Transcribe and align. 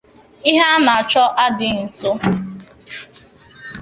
ihe 0.49 0.63
a 0.75 0.77
na-achọ 0.85 1.23
adị 1.45 1.67
nso. 1.83 2.11